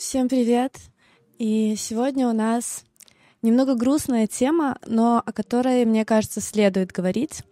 Всем 0.00 0.30
привет! 0.30 0.78
И 1.38 1.74
сегодня 1.76 2.26
у 2.26 2.32
нас 2.32 2.84
немного 3.42 3.74
грустная 3.74 4.26
тема, 4.26 4.78
но 4.86 5.22
о 5.24 5.30
которой, 5.30 5.84
мне 5.84 6.06
кажется, 6.06 6.40
следует 6.40 6.90
говорить, 6.90 7.42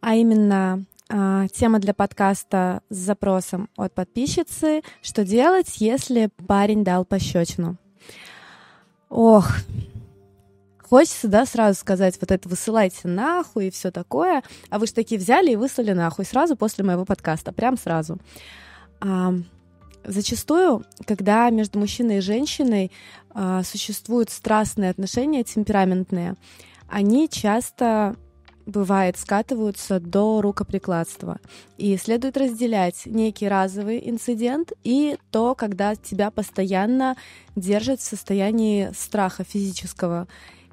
а 0.00 0.16
именно 0.16 0.84
а, 1.08 1.46
тема 1.46 1.78
для 1.78 1.94
подкаста 1.94 2.82
с 2.90 2.96
запросом 2.96 3.70
от 3.76 3.94
подписчицы 3.94 4.82
«Что 5.00 5.24
делать, 5.24 5.76
если 5.76 6.28
парень 6.48 6.82
дал 6.82 7.04
пощечину?» 7.04 7.76
Ох, 9.08 9.50
хочется, 10.82 11.28
да, 11.28 11.46
сразу 11.46 11.78
сказать, 11.78 12.18
вот 12.20 12.32
это 12.32 12.48
высылайте 12.48 13.06
нахуй 13.06 13.68
и 13.68 13.70
все 13.70 13.92
такое, 13.92 14.42
а 14.70 14.80
вы 14.80 14.88
же 14.88 14.92
такие 14.92 15.20
взяли 15.20 15.52
и 15.52 15.56
выслали 15.56 15.92
нахуй 15.92 16.24
сразу 16.24 16.56
после 16.56 16.82
моего 16.82 17.04
подкаста, 17.04 17.52
прям 17.52 17.78
сразу. 17.78 18.18
А, 19.00 19.34
зачастую, 20.04 20.84
когда 21.06 21.48
между 21.50 21.78
мужчиной 21.78 22.18
и 22.18 22.20
женщиной 22.20 22.90
а, 23.30 23.62
существуют 23.62 24.30
страстные 24.30 24.90
отношения, 24.90 25.44
темпераментные, 25.44 26.34
они 26.88 27.28
часто 27.28 28.16
бывает, 28.66 29.16
скатываются 29.18 30.00
до 30.00 30.40
рукоприкладства. 30.40 31.38
И 31.78 31.96
следует 31.96 32.36
разделять 32.36 33.06
некий 33.06 33.48
разовый 33.48 34.00
инцидент 34.08 34.72
и 34.84 35.16
то, 35.30 35.54
когда 35.54 35.96
тебя 35.96 36.30
постоянно 36.30 37.16
держат 37.56 38.00
в 38.00 38.04
состоянии 38.04 38.90
страха 38.94 39.44
физического. 39.44 40.28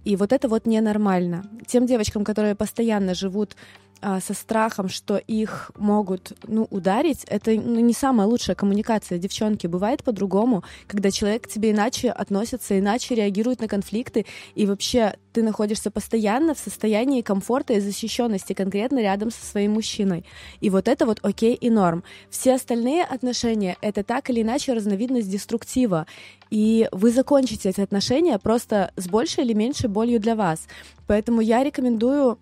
И 0.06 0.16
вот 0.16 0.32
это 0.32 0.48
вот 0.48 0.66
ненормально. 0.66 1.44
Тем 1.68 1.86
девочкам, 1.86 2.24
которые 2.24 2.56
постоянно 2.56 3.14
живут 3.14 3.56
со 4.02 4.34
страхом, 4.34 4.90
что 4.90 5.18
их 5.18 5.72
могут, 5.78 6.34
ну, 6.48 6.68
ударить, 6.70 7.24
это 7.26 7.52
ну, 7.52 7.80
не 7.80 7.94
самая 7.94 8.28
лучшая 8.28 8.56
коммуникация. 8.56 9.18
Девчонки, 9.18 9.68
бывает 9.68 10.04
по-другому, 10.04 10.64
когда 10.88 11.12
человек 11.12 11.44
к 11.44 11.48
тебе 11.48 11.72
иначе 11.72 12.10
относится, 12.10 12.80
иначе 12.80 13.16
реагирует 13.16 13.60
на 13.62 13.68
конфликты, 13.68 14.26
и 14.56 14.66
вообще 14.66 15.16
ты 15.34 15.44
находишься 15.44 15.92
постоянно 15.92 16.56
в 16.56 16.60
состоянии 16.60 17.22
комфорта 17.22 17.74
и 17.74 17.80
защищенности 17.80 18.54
конкретно 18.54 19.00
рядом 19.00 19.32
со 19.32 19.46
своим 19.46 19.74
мужчиной. 19.74 20.26
И 20.62 20.70
вот 20.70 20.88
это 20.88 21.06
вот 21.06 21.20
окей 21.22 21.56
и 21.56 21.70
норм. 21.70 22.04
Все 22.30 22.56
остальные 22.56 23.04
отношения— 23.04 23.78
это 23.82 24.04
так 24.04 24.30
или 24.30 24.42
иначе 24.42 24.74
разновидность 24.74 25.30
деструктива. 25.30 26.08
И 26.50 26.88
вы 26.92 27.12
закончите 27.12 27.70
эти 27.70 27.82
отношения 27.82 28.40
просто 28.40 28.92
с 28.96 29.08
большей 29.08 29.44
или 29.44 29.54
меньшей 29.54 29.90
болью 29.90 30.20
для 30.20 30.36
вас. 30.36 30.68
Поэтому 31.06 31.42
я 31.42 31.64
рекомендую 31.64 32.40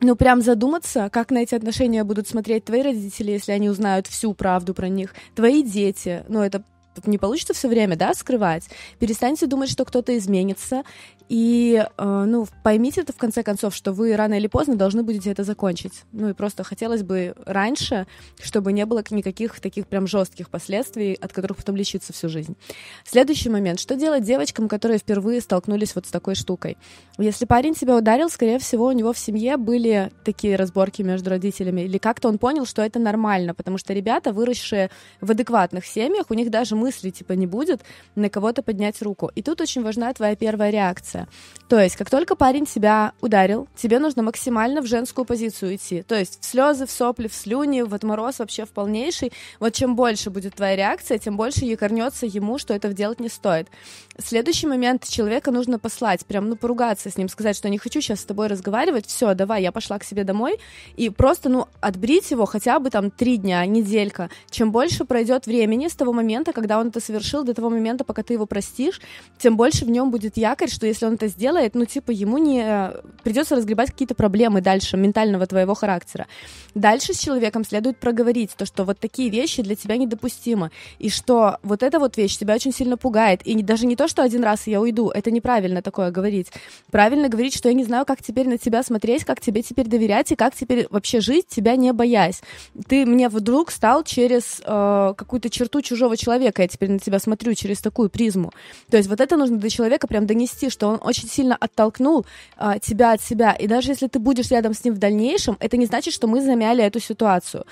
ну, 0.00 0.16
прям 0.16 0.42
задуматься, 0.42 1.08
как 1.10 1.30
на 1.30 1.38
эти 1.38 1.54
отношения 1.54 2.04
будут 2.04 2.28
смотреть 2.28 2.64
твои 2.64 2.82
родители, 2.82 3.32
если 3.32 3.52
они 3.52 3.68
узнают 3.68 4.06
всю 4.06 4.34
правду 4.34 4.74
про 4.74 4.88
них, 4.88 5.14
твои 5.34 5.62
дети, 5.62 6.24
ну, 6.28 6.42
это 6.42 6.62
не 7.06 7.18
получится 7.18 7.54
все 7.54 7.68
время, 7.68 7.96
да, 7.96 8.14
скрывать. 8.14 8.68
Перестаньте 8.98 9.46
думать, 9.46 9.70
что 9.70 9.84
кто-то 9.84 10.16
изменится, 10.16 10.84
и, 11.28 11.84
э, 11.96 12.24
ну, 12.26 12.46
поймите 12.62 13.00
это 13.00 13.12
в 13.12 13.16
конце 13.16 13.42
концов, 13.42 13.74
что 13.74 13.92
вы 13.92 14.14
рано 14.14 14.34
или 14.34 14.46
поздно 14.46 14.76
должны 14.76 15.02
будете 15.02 15.30
это 15.30 15.42
закончить. 15.42 16.04
Ну 16.12 16.28
и 16.28 16.32
просто 16.34 16.62
хотелось 16.62 17.02
бы 17.02 17.34
раньше, 17.44 18.06
чтобы 18.40 18.72
не 18.72 18.86
было 18.86 19.02
никаких 19.10 19.58
таких 19.58 19.86
прям 19.88 20.06
жестких 20.06 20.50
последствий, 20.50 21.14
от 21.14 21.32
которых 21.32 21.56
потом 21.56 21.74
лечиться 21.74 22.12
всю 22.12 22.28
жизнь. 22.28 22.56
Следующий 23.04 23.48
момент. 23.48 23.80
Что 23.80 23.96
делать 23.96 24.22
девочкам, 24.22 24.68
которые 24.68 24.98
впервые 24.98 25.40
столкнулись 25.40 25.94
вот 25.94 26.06
с 26.06 26.10
такой 26.10 26.36
штукой? 26.36 26.76
Если 27.18 27.44
парень 27.44 27.74
тебя 27.74 27.96
ударил, 27.96 28.30
скорее 28.30 28.58
всего, 28.58 28.86
у 28.86 28.92
него 28.92 29.12
в 29.12 29.18
семье 29.18 29.56
были 29.56 30.12
такие 30.24 30.56
разборки 30.56 31.02
между 31.02 31.30
родителями, 31.30 31.80
или 31.82 31.98
как-то 31.98 32.28
он 32.28 32.38
понял, 32.38 32.66
что 32.66 32.82
это 32.82 32.98
нормально, 32.98 33.54
потому 33.54 33.78
что 33.78 33.92
ребята, 33.92 34.32
выросшие 34.32 34.90
в 35.20 35.30
адекватных 35.30 35.86
семьях, 35.86 36.26
у 36.30 36.34
них 36.34 36.50
даже 36.50 36.76
мысли 36.86 37.10
типа 37.10 37.32
не 37.32 37.46
будет 37.46 37.80
на 38.14 38.30
кого-то 38.30 38.62
поднять 38.62 39.02
руку. 39.02 39.30
И 39.34 39.42
тут 39.42 39.60
очень 39.60 39.82
важна 39.82 40.12
твоя 40.12 40.36
первая 40.36 40.70
реакция. 40.70 41.26
То 41.68 41.80
есть, 41.80 41.96
как 41.96 42.10
только 42.10 42.36
парень 42.36 42.64
тебя 42.66 43.12
ударил, 43.20 43.66
тебе 43.76 43.98
нужно 43.98 44.22
максимально 44.22 44.82
в 44.82 44.86
женскую 44.86 45.24
позицию 45.24 45.74
идти. 45.74 46.02
То 46.02 46.14
есть, 46.14 46.38
в 46.40 46.44
слезы, 46.44 46.86
в 46.86 46.90
сопли, 46.90 47.26
в 47.26 47.34
слюни, 47.34 47.82
в 47.82 47.92
отмороз 47.92 48.38
вообще 48.38 48.64
в 48.64 48.70
полнейший. 48.70 49.32
Вот 49.58 49.72
чем 49.74 49.96
больше 49.96 50.30
будет 50.30 50.54
твоя 50.54 50.76
реакция, 50.76 51.18
тем 51.18 51.36
больше 51.36 51.64
якорнется 51.64 52.26
ему, 52.26 52.58
что 52.58 52.72
это 52.72 52.92
делать 52.92 53.20
не 53.20 53.28
стоит. 53.28 53.68
Следующий 54.18 54.66
момент 54.66 55.08
человека 55.08 55.50
нужно 55.50 55.78
послать, 55.78 56.24
прям, 56.24 56.48
ну, 56.48 56.56
поругаться 56.56 57.10
с 57.10 57.16
ним, 57.18 57.28
сказать, 57.28 57.56
что 57.56 57.68
не 57.68 57.78
хочу 57.78 58.00
сейчас 58.00 58.20
с 58.20 58.24
тобой 58.24 58.46
разговаривать, 58.46 59.06
все, 59.06 59.34
давай, 59.34 59.62
я 59.62 59.72
пошла 59.72 59.98
к 59.98 60.04
себе 60.04 60.24
домой, 60.24 60.58
и 60.96 61.10
просто, 61.10 61.48
ну, 61.48 61.66
отбрить 61.80 62.30
его 62.30 62.46
хотя 62.46 62.78
бы 62.78 62.90
там 62.90 63.10
три 63.10 63.36
дня, 63.36 63.66
неделька. 63.66 64.30
Чем 64.50 64.72
больше 64.72 65.04
пройдет 65.04 65.46
времени 65.46 65.88
с 65.88 65.94
того 65.94 66.12
момента, 66.12 66.52
когда 66.52 66.75
он 66.78 66.88
это 66.88 67.00
совершил, 67.00 67.44
до 67.44 67.54
того 67.54 67.70
момента, 67.70 68.04
пока 68.04 68.22
ты 68.22 68.34
его 68.34 68.46
простишь, 68.46 69.00
тем 69.38 69.56
больше 69.56 69.84
в 69.84 69.90
нем 69.90 70.10
будет 70.10 70.36
якорь, 70.36 70.68
что 70.70 70.86
если 70.86 71.06
он 71.06 71.14
это 71.14 71.28
сделает, 71.28 71.74
ну, 71.74 71.84
типа, 71.84 72.10
ему 72.10 72.38
не 72.38 72.62
э, 72.64 73.00
придется 73.22 73.56
разгребать 73.56 73.90
какие-то 73.90 74.14
проблемы 74.14 74.60
дальше 74.60 74.96
ментального 74.96 75.46
твоего 75.46 75.74
характера. 75.74 76.26
Дальше 76.74 77.14
с 77.14 77.18
человеком 77.18 77.64
следует 77.64 77.98
проговорить 77.98 78.50
то, 78.56 78.66
что 78.66 78.84
вот 78.84 78.98
такие 78.98 79.30
вещи 79.30 79.62
для 79.62 79.76
тебя 79.76 79.96
недопустимы, 79.96 80.70
и 80.98 81.08
что 81.08 81.58
вот 81.62 81.82
эта 81.82 81.98
вот 81.98 82.16
вещь 82.16 82.36
тебя 82.36 82.54
очень 82.54 82.72
сильно 82.72 82.96
пугает, 82.96 83.42
и 83.42 83.62
даже 83.62 83.86
не 83.86 83.96
то, 83.96 84.08
что 84.08 84.22
один 84.22 84.44
раз 84.44 84.66
я 84.66 84.80
уйду, 84.80 85.10
это 85.10 85.30
неправильно 85.30 85.82
такое 85.82 86.10
говорить. 86.10 86.48
Правильно 86.90 87.28
говорить, 87.28 87.56
что 87.56 87.68
я 87.68 87.74
не 87.74 87.84
знаю, 87.84 88.04
как 88.04 88.22
теперь 88.22 88.48
на 88.48 88.58
тебя 88.58 88.82
смотреть, 88.82 89.24
как 89.24 89.40
тебе 89.40 89.62
теперь 89.62 89.86
доверять, 89.86 90.32
и 90.32 90.36
как 90.36 90.54
теперь 90.54 90.86
вообще 90.90 91.20
жить, 91.20 91.46
тебя 91.48 91.76
не 91.76 91.92
боясь. 91.92 92.42
Ты 92.88 93.06
мне 93.06 93.28
вдруг 93.28 93.70
стал 93.70 94.04
через 94.04 94.60
э, 94.64 95.14
какую-то 95.16 95.50
черту 95.50 95.82
чужого 95.82 96.16
человека, 96.16 96.62
я 96.66 96.68
теперь 96.68 96.90
на 96.90 96.98
тебя 96.98 97.18
смотрю 97.18 97.54
через 97.54 97.80
такую 97.80 98.10
призму. 98.10 98.52
То 98.90 98.96
есть 98.96 99.08
вот 99.08 99.20
это 99.20 99.36
нужно 99.36 99.58
до 99.58 99.70
человека 99.70 100.06
прям 100.06 100.26
донести, 100.26 100.68
что 100.68 100.88
он 100.88 100.98
очень 101.00 101.28
сильно 101.28 101.56
оттолкнул 101.56 102.26
а, 102.56 102.78
тебя 102.78 103.12
от 103.12 103.22
себя. 103.22 103.52
И 103.52 103.66
даже 103.66 103.92
если 103.92 104.08
ты 104.08 104.18
будешь 104.18 104.50
рядом 104.50 104.74
с 104.74 104.84
ним 104.84 104.94
в 104.94 104.98
дальнейшем, 104.98 105.56
это 105.60 105.76
не 105.76 105.86
значит, 105.86 106.12
что 106.12 106.26
мы 106.26 106.42
замяли 106.42 106.84
эту 106.84 107.00
ситуацию. 107.00 107.64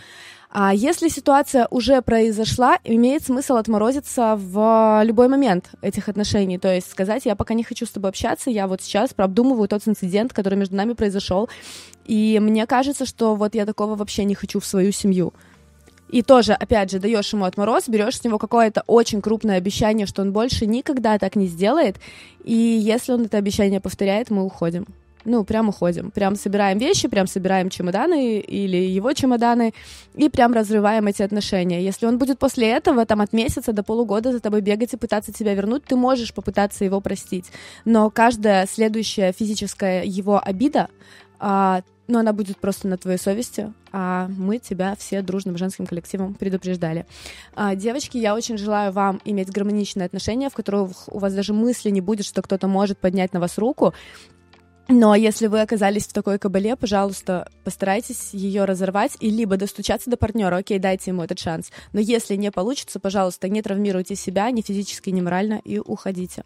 А 0.56 0.72
если 0.72 1.08
ситуация 1.08 1.66
уже 1.70 2.00
произошла, 2.00 2.78
имеет 2.84 3.24
смысл 3.24 3.54
отморозиться 3.54 4.36
в 4.38 5.02
любой 5.02 5.26
момент 5.26 5.70
этих 5.82 6.08
отношений. 6.08 6.58
То 6.58 6.72
есть 6.72 6.88
сказать, 6.88 7.26
я 7.26 7.34
пока 7.34 7.54
не 7.54 7.64
хочу 7.64 7.86
с 7.86 7.90
тобой 7.90 8.10
общаться, 8.10 8.50
я 8.50 8.68
вот 8.68 8.80
сейчас 8.80 9.12
продумываю 9.12 9.66
тот 9.66 9.82
инцидент, 9.88 10.32
который 10.32 10.56
между 10.56 10.76
нами 10.76 10.92
произошел. 10.92 11.48
И 12.04 12.38
мне 12.40 12.66
кажется, 12.66 13.04
что 13.04 13.34
вот 13.34 13.56
я 13.56 13.66
такого 13.66 13.96
вообще 13.96 14.22
не 14.24 14.36
хочу 14.36 14.60
в 14.60 14.64
свою 14.64 14.92
семью. 14.92 15.32
И 16.14 16.22
тоже, 16.22 16.52
опять 16.52 16.92
же, 16.92 17.00
даешь 17.00 17.32
ему 17.32 17.44
отмороз, 17.44 17.88
берешь 17.88 18.18
с 18.18 18.24
него 18.24 18.38
какое-то 18.38 18.84
очень 18.86 19.20
крупное 19.20 19.56
обещание, 19.56 20.06
что 20.06 20.22
он 20.22 20.30
больше 20.30 20.64
никогда 20.64 21.18
так 21.18 21.34
не 21.34 21.48
сделает. 21.48 21.96
И 22.44 22.54
если 22.54 23.10
он 23.10 23.22
это 23.22 23.36
обещание 23.36 23.80
повторяет, 23.80 24.30
мы 24.30 24.44
уходим. 24.44 24.86
Ну, 25.24 25.42
прям 25.42 25.70
уходим. 25.70 26.12
Прям 26.12 26.36
собираем 26.36 26.78
вещи, 26.78 27.08
прям 27.08 27.26
собираем 27.26 27.68
чемоданы 27.68 28.38
или 28.38 28.76
его 28.76 29.12
чемоданы 29.12 29.74
и 30.14 30.28
прям 30.28 30.52
разрываем 30.52 31.08
эти 31.08 31.22
отношения. 31.22 31.82
Если 31.82 32.06
он 32.06 32.18
будет 32.18 32.38
после 32.38 32.68
этого, 32.68 33.04
там, 33.06 33.20
от 33.20 33.32
месяца 33.32 33.72
до 33.72 33.82
полугода 33.82 34.30
за 34.30 34.38
тобой 34.38 34.60
бегать 34.60 34.92
и 34.92 34.96
пытаться 34.96 35.32
тебя 35.32 35.52
вернуть, 35.54 35.82
ты 35.82 35.96
можешь 35.96 36.32
попытаться 36.32 36.84
его 36.84 37.00
простить. 37.00 37.46
Но 37.84 38.08
каждая 38.10 38.68
следующая 38.68 39.32
физическая 39.32 40.04
его 40.04 40.40
обида, 40.40 40.90
а, 41.40 41.82
но 42.06 42.18
она 42.18 42.32
будет 42.32 42.58
просто 42.58 42.88
на 42.88 42.98
твоей 42.98 43.18
совести, 43.18 43.72
а 43.92 44.28
мы 44.36 44.58
тебя 44.58 44.94
все 44.98 45.22
дружным 45.22 45.56
женским 45.56 45.86
коллективом 45.86 46.34
предупреждали. 46.34 47.06
А, 47.54 47.74
девочки, 47.74 48.18
я 48.18 48.34
очень 48.34 48.58
желаю 48.58 48.92
вам 48.92 49.20
иметь 49.24 49.50
гармоничные 49.50 50.06
отношения, 50.06 50.50
в 50.50 50.54
которых 50.54 51.12
у 51.12 51.18
вас 51.18 51.32
даже 51.34 51.52
мысли 51.52 51.90
не 51.90 52.00
будет, 52.00 52.26
что 52.26 52.42
кто-то 52.42 52.66
может 52.68 52.98
поднять 52.98 53.32
на 53.32 53.40
вас 53.40 53.58
руку, 53.58 53.94
но 54.88 55.14
если 55.14 55.46
вы 55.46 55.62
оказались 55.62 56.06
в 56.06 56.12
такой 56.12 56.38
кабале, 56.38 56.76
пожалуйста, 56.76 57.48
постарайтесь 57.64 58.34
ее 58.34 58.66
разорвать 58.66 59.16
и 59.18 59.30
либо 59.30 59.56
достучаться 59.56 60.10
до 60.10 60.18
партнера, 60.18 60.56
окей, 60.56 60.78
дайте 60.78 61.10
ему 61.10 61.22
этот 61.22 61.38
шанс. 61.38 61.70
Но 61.92 62.00
если 62.00 62.36
не 62.36 62.50
получится, 62.50 63.00
пожалуйста, 63.00 63.48
не 63.48 63.62
травмируйте 63.62 64.14
себя 64.14 64.50
ни 64.50 64.60
физически, 64.60 65.08
ни 65.08 65.22
морально 65.22 65.60
и 65.64 65.78
уходите. 65.78 66.44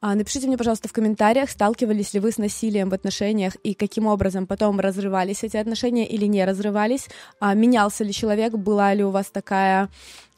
А, 0.00 0.14
напишите 0.14 0.46
мне, 0.46 0.56
пожалуйста, 0.56 0.88
в 0.88 0.92
комментариях, 0.92 1.50
сталкивались 1.50 2.14
ли 2.14 2.20
вы 2.20 2.30
с 2.30 2.38
насилием 2.38 2.88
в 2.88 2.94
отношениях 2.94 3.56
и 3.64 3.74
каким 3.74 4.06
образом 4.06 4.46
потом 4.46 4.78
разрывались 4.78 5.42
эти 5.42 5.56
отношения 5.56 6.06
или 6.06 6.26
не 6.26 6.44
разрывались. 6.44 7.08
А, 7.40 7.54
менялся 7.54 8.04
ли 8.04 8.12
человек, 8.12 8.52
была 8.54 8.94
ли 8.94 9.02
у 9.02 9.10
вас 9.10 9.26
такая 9.26 9.88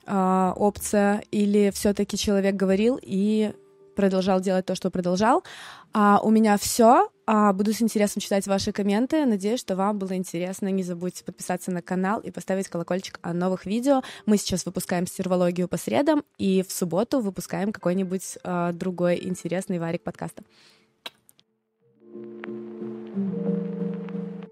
а, 0.07 0.55
опция, 0.57 1.23
или 1.31 1.71
все-таки 1.75 2.17
человек 2.17 2.55
говорил 2.55 2.99
и 3.03 3.53
продолжал 3.95 4.41
делать 4.41 4.67
то, 4.67 4.75
что 4.75 4.91
продолжал. 4.91 5.45
А 5.93 6.21
у 6.23 6.31
меня 6.31 6.57
все. 6.59 7.09
А, 7.27 7.53
буду 7.55 7.73
с 7.73 7.81
интересом 7.81 8.21
читать 8.21 8.47
ваши 8.47 8.71
комменты. 8.73 9.25
Надеюсь, 9.25 9.61
что 9.61 9.77
вам 9.77 9.99
было 9.99 10.15
интересно. 10.15 10.69
Не 10.69 10.83
забудьте 10.83 11.25
подписаться 11.25 11.71
на 11.71 11.81
канал 11.81 12.21
и 12.21 12.31
поставить 12.31 12.69
колокольчик 12.69 13.19
о 13.23 13.33
новых 13.33 13.65
видео. 13.65 14.03
Мы 14.27 14.37
сейчас 14.37 14.67
выпускаем 14.67 15.07
стервологию 15.07 15.67
по 15.67 15.79
средам, 15.79 16.23
и 16.37 16.63
в 16.63 16.71
субботу 16.71 17.21
выпускаем 17.21 17.73
какой-нибудь 17.73 18.39
а, 18.43 18.73
другой 18.73 19.25
интересный 19.25 19.79
варик 19.79 20.03
подкаста. 20.03 20.43